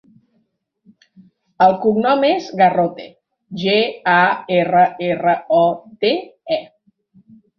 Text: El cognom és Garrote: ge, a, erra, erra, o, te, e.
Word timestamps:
El 1.65 1.73
cognom 1.83 2.23
és 2.29 2.47
Garrote: 2.61 3.05
ge, 3.63 3.75
a, 4.15 4.17
erra, 4.57 4.85
erra, 5.11 5.35
o, 5.61 5.63
te, 6.05 6.15
e. 6.59 6.61